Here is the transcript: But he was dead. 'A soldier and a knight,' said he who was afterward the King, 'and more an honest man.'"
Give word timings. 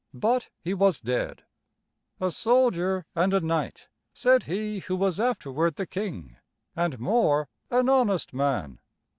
But 0.15 0.49
he 0.63 0.73
was 0.73 0.99
dead. 0.99 1.43
'A 2.19 2.31
soldier 2.31 3.05
and 3.13 3.35
a 3.35 3.39
knight,' 3.39 3.87
said 4.15 4.41
he 4.49 4.79
who 4.79 4.95
was 4.95 5.19
afterward 5.19 5.75
the 5.75 5.85
King, 5.85 6.37
'and 6.75 6.97
more 6.99 7.49
an 7.69 7.87
honest 7.87 8.33
man.'" 8.33 8.79